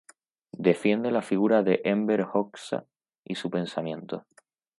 Defiende 0.67 1.11
la 1.11 1.21
figura 1.21 1.61
de 1.61 1.79
Enver 1.85 2.25
Hoxha 2.33 2.85
y 3.23 3.35
su 3.35 3.51
pensamiento. 3.51 4.25